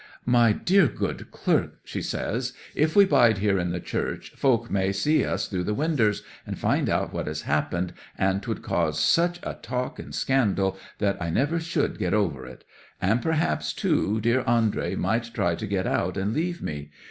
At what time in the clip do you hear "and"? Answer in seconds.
6.47-6.57, 8.17-8.41, 9.99-10.15, 12.99-13.21, 16.17-16.33